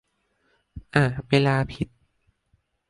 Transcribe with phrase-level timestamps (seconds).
[0.95, 1.87] อ่ะ เวลาผิด